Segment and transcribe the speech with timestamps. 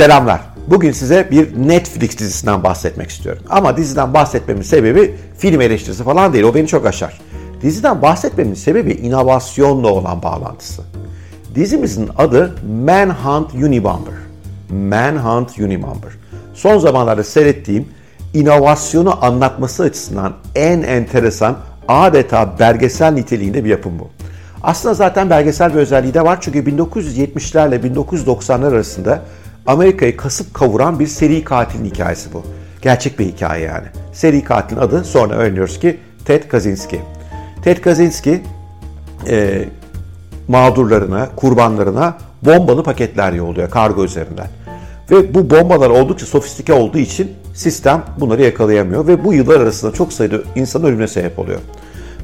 [0.00, 0.40] Selamlar.
[0.66, 3.42] Bugün size bir Netflix dizisinden bahsetmek istiyorum.
[3.50, 6.44] Ama diziden bahsetmemin sebebi film eleştirisi falan değil.
[6.44, 7.20] O beni çok aşar.
[7.62, 10.82] Diziden bahsetmemin sebebi inovasyonla olan bağlantısı.
[11.54, 12.54] Dizimizin adı
[12.86, 14.14] Manhunt Unibomber.
[14.70, 16.12] Manhunt Unibomber.
[16.54, 17.88] Son zamanlarda seyrettiğim
[18.34, 21.56] inovasyonu anlatması açısından en enteresan
[21.88, 24.08] adeta belgesel niteliğinde bir yapım bu.
[24.62, 29.22] Aslında zaten belgesel bir özelliği de var çünkü 1970'lerle 1990'lar arasında
[29.66, 32.42] Amerika'yı kasıp kavuran bir seri katilin hikayesi bu.
[32.82, 33.86] Gerçek bir hikaye yani.
[34.12, 37.00] Seri katilin adı sonra öğreniyoruz ki Ted Kaczynski.
[37.62, 38.42] Ted Kaczynski
[39.28, 39.64] e,
[40.48, 44.46] mağdurlarına, kurbanlarına bombalı paketler yolluyor kargo üzerinden.
[45.10, 50.12] Ve bu bombalar oldukça sofistike olduğu için sistem bunları yakalayamıyor ve bu yıllar arasında çok
[50.12, 51.58] sayıda insan ölümüne sebep oluyor.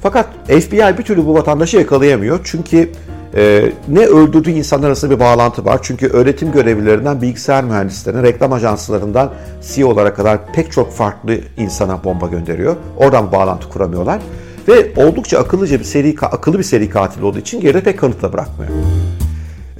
[0.02, 2.90] Fakat FBI bir türlü bu vatandaşı yakalayamıyor çünkü
[3.36, 5.78] e, ne öldürdüğü insanlar arasında bir bağlantı var.
[5.82, 12.76] Çünkü öğretim görevlilerinden bilgisayar mühendislerine, reklam ajanslarından CEO'lara kadar pek çok farklı insana bomba gönderiyor.
[12.96, 14.20] Oradan bağlantı kuramıyorlar.
[14.68, 18.32] Ve oldukça akıllıca bir seri, akıllı bir seri katil olduğu için geride pek kanıt da
[18.32, 18.70] bırakmıyor.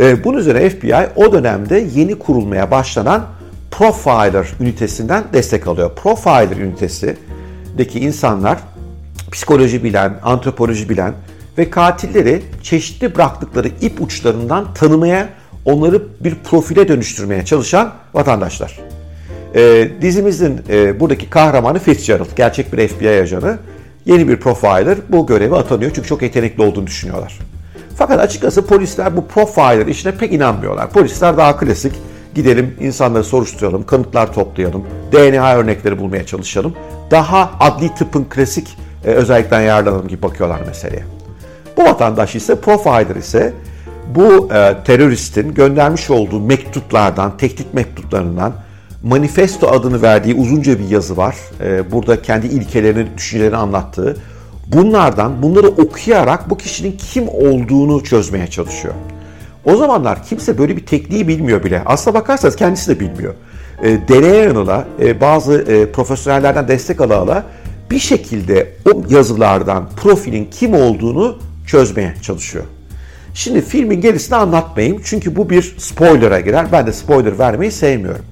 [0.00, 3.27] E, bunun üzerine FBI o dönemde yeni kurulmaya başlanan
[3.70, 5.91] Profiler ünitesinden destek alıyor.
[5.95, 8.58] Profiler ünitesindeki insanlar
[9.33, 11.14] psikoloji bilen, antropoloji bilen
[11.58, 15.28] ve katilleri çeşitli bıraktıkları ip uçlarından tanımaya,
[15.64, 18.78] onları bir profile dönüştürmeye çalışan vatandaşlar.
[19.54, 23.58] E, dizimizin e, buradaki kahramanı Fitzgerald, gerçek bir FBI ajanı.
[24.06, 27.38] Yeni bir profiler bu göreve atanıyor çünkü çok yetenekli olduğunu düşünüyorlar.
[27.96, 30.90] Fakat açıkçası polisler bu profiler işine pek inanmıyorlar.
[30.90, 31.92] Polisler daha klasik,
[32.34, 36.74] gidelim insanları soruşturalım, kanıtlar toplayalım, DNA örnekleri bulmaya çalışalım.
[37.10, 41.16] Daha adli tıpın klasik e, özellikten yararlanalım gibi bakıyorlar meseleye.
[41.77, 43.52] Bu vatandaş ise profiler ise
[44.14, 48.52] bu e, teröristin göndermiş olduğu mektuplardan, tehdit mektuplarından
[49.02, 51.36] manifesto adını verdiği uzunca bir yazı var.
[51.60, 54.17] E, burada kendi ilkelerini, düşüncelerini anlattığı.
[54.67, 58.95] Bunlardan, bunları okuyarak bu kişinin kim olduğunu çözmeye çalışıyor.
[59.64, 61.83] O zamanlar kimse böyle bir tekniği bilmiyor bile.
[61.86, 63.34] Aslına bakarsanız kendisi de bilmiyor.
[63.83, 67.45] E, deneye yanıla, e, bazı e, profesyonellerden destek ala ala
[67.90, 72.64] bir şekilde o yazılardan profilin kim olduğunu çözmeye çalışıyor.
[73.34, 76.66] Şimdi filmin gerisini anlatmayayım çünkü bu bir spoiler'a girer.
[76.72, 78.24] Ben de spoiler vermeyi sevmiyorum.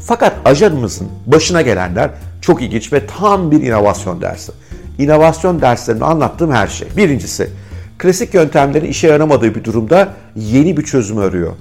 [0.00, 2.10] Fakat ajanımızın başına gelenler
[2.40, 4.52] çok ilginç ve tam bir inovasyon dersi.
[4.98, 6.88] İnovasyon derslerinde anlattığım her şey.
[6.96, 7.50] Birincisi,
[7.98, 11.52] klasik yöntemlerin işe yaramadığı bir durumda yeni bir çözüm arıyor.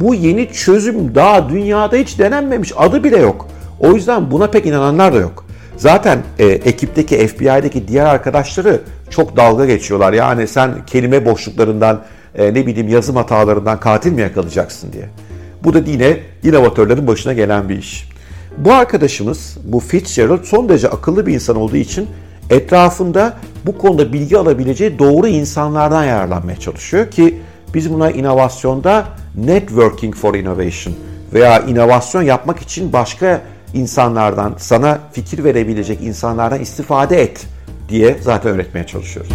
[0.00, 3.48] Bu yeni çözüm daha dünyada hiç denenmemiş, adı bile yok.
[3.80, 5.41] O yüzden buna pek inananlar da yok.
[5.82, 10.12] Zaten e, ekipteki FBI'deki diğer arkadaşları çok dalga geçiyorlar.
[10.12, 12.02] Yani sen kelime boşluklarından
[12.34, 15.08] e, ne bileyim yazım hatalarından katil mi yakalayacaksın diye.
[15.64, 18.08] Bu da yine inovatörlerin başına gelen bir iş.
[18.58, 22.08] Bu arkadaşımız, bu Fitzgerald son derece akıllı bir insan olduğu için
[22.50, 23.34] etrafında
[23.66, 27.38] bu konuda bilgi alabileceği doğru insanlardan yararlanmaya çalışıyor ki
[27.74, 29.04] biz buna inovasyonda
[29.36, 30.94] networking for innovation
[31.32, 33.40] veya inovasyon yapmak için başka
[33.74, 37.46] insanlardan, sana fikir verebilecek insanlardan istifade et
[37.88, 39.32] diye zaten öğretmeye çalışıyoruz.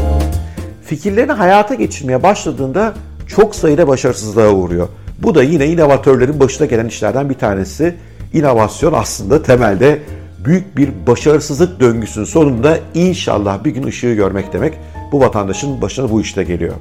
[0.85, 2.93] Fikirlerini hayata geçirmeye başladığında
[3.27, 4.87] çok sayıda başarısızlığa uğruyor.
[5.19, 7.95] Bu da yine inovatörlerin başına gelen işlerden bir tanesi.
[8.33, 9.99] İnovasyon aslında temelde
[10.45, 14.73] büyük bir başarısızlık döngüsünün sonunda inşallah bir gün ışığı görmek demek.
[15.11, 16.73] Bu vatandaşın başına bu işte geliyor.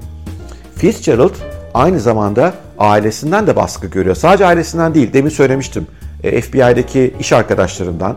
[0.77, 1.35] Fitzgerald
[1.75, 4.15] aynı zamanda ailesinden de baskı görüyor.
[4.15, 5.87] Sadece ailesinden değil, demin söylemiştim.
[6.23, 8.17] E, FBI'deki iş arkadaşlarından,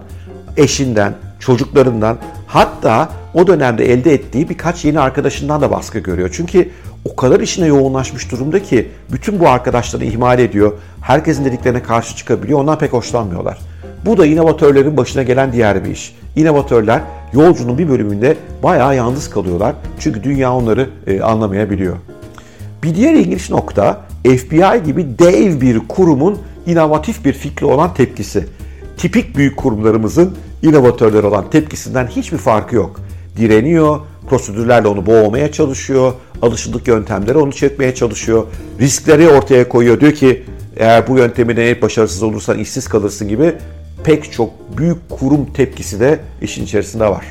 [0.57, 2.17] eşinden, çocuklarından
[2.47, 6.29] hatta o dönemde elde ettiği birkaç yeni arkadaşından da baskı görüyor.
[6.33, 6.69] Çünkü
[7.05, 10.73] o kadar işine yoğunlaşmış durumda ki bütün bu arkadaşları ihmal ediyor.
[11.01, 12.59] Herkesin dediklerine karşı çıkabiliyor.
[12.59, 13.57] Ondan pek hoşlanmıyorlar.
[14.05, 16.15] Bu da inovatörlerin başına gelen diğer bir iş.
[16.35, 17.01] İnovatörler
[17.33, 19.75] yolcunun bir bölümünde bayağı yalnız kalıyorlar.
[19.99, 21.97] Çünkü dünya onları e, anlamayabiliyor.
[22.83, 26.39] Bir diğer ilginç nokta FBI gibi dev bir kurumun
[26.69, 28.45] inovatif bir fikri olan tepkisi.
[28.97, 32.99] Tipik büyük kurumlarımızın inovatörler olan tepkisinden hiçbir farkı yok.
[33.37, 33.99] Direniyor,
[34.29, 38.43] prosedürlerle onu boğmaya çalışıyor, alışıldık yöntemleri onu çekmeye çalışıyor,
[38.79, 39.99] riskleri ortaya koyuyor.
[39.99, 40.43] Diyor ki
[40.77, 43.55] eğer bu yöntemi deneyip başarısız olursan işsiz kalırsın gibi
[44.03, 47.25] pek çok büyük kurum tepkisi de işin içerisinde var.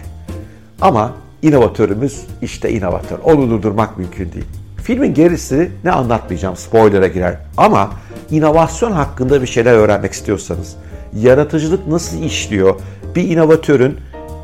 [0.81, 3.19] Ama inovatörümüz işte inovatör.
[3.25, 4.45] Onu durdurmak mümkün değil.
[4.83, 7.37] Filmin gerisi ne anlatmayacağım spoiler'a girer.
[7.57, 7.91] Ama
[8.31, 10.77] inovasyon hakkında bir şeyler öğrenmek istiyorsanız,
[11.17, 12.75] yaratıcılık nasıl işliyor,
[13.15, 13.97] bir inovatörün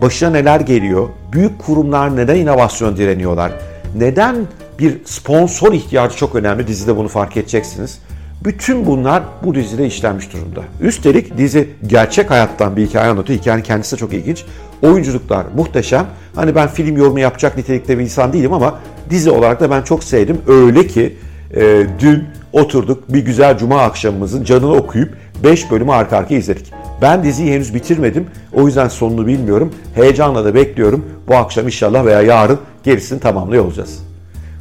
[0.02, 3.52] başına neler geliyor, büyük kurumlar neden inovasyon direniyorlar,
[3.96, 4.36] neden
[4.78, 7.98] bir sponsor ihtiyacı çok önemli, dizide bunu fark edeceksiniz.
[8.44, 10.62] Bütün bunlar bu dizide işlenmiş durumda.
[10.80, 13.40] Üstelik dizi gerçek hayattan bir hikaye anlatıyor.
[13.40, 14.44] Hikayenin kendisi de çok ilginç.
[14.82, 16.06] Oyunculuklar muhteşem.
[16.34, 18.78] Hani ben film yorumu yapacak nitelikte bir insan değilim ama
[19.10, 20.38] dizi olarak da ben çok sevdim.
[20.46, 21.16] Öyle ki
[21.56, 26.72] e, dün oturduk bir güzel cuma akşamımızın canını okuyup 5 bölümü arka arkaya izledik.
[27.02, 28.26] Ben diziyi henüz bitirmedim.
[28.52, 29.74] O yüzden sonunu bilmiyorum.
[29.94, 31.04] Heyecanla da bekliyorum.
[31.28, 33.98] Bu akşam inşallah veya yarın gerisini tamamlıyor olacağız.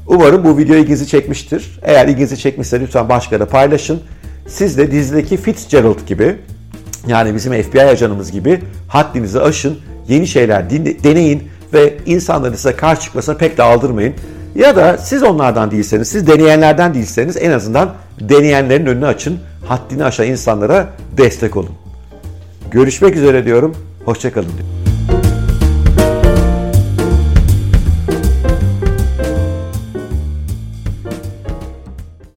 [0.07, 1.79] Umarım bu video ilginizi çekmiştir.
[1.83, 3.99] Eğer ilginizi çekmişse lütfen başkalarına paylaşın.
[4.47, 6.35] Siz de dizideki Fitzgerald gibi
[7.07, 10.69] yani bizim FBI ajanımız gibi haddinizi aşın, yeni şeyler
[11.03, 11.43] deneyin
[11.73, 14.13] ve insanların size karşı çıkmasına pek de aldırmayın.
[14.55, 20.27] Ya da siz onlardan değilseniz, siz deneyenlerden değilseniz en azından deneyenlerin önünü açın, haddini aşan
[20.27, 21.71] insanlara destek olun.
[22.71, 24.82] Görüşmek üzere diyorum, hoşçakalın diyorum.